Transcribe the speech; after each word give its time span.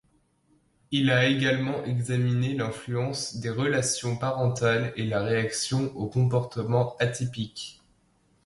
Il 0.89 1.11
a 1.11 1.27
également 1.27 1.83
examiné 1.83 2.55
l'influence 2.55 3.35
des 3.37 3.51
relations 3.51 4.15
parentales 4.17 4.93
et 4.95 5.05
la 5.05 5.21
réaction 5.21 5.95
au 5.95 6.07
comportement 6.07 6.95
atypique. 6.97 7.83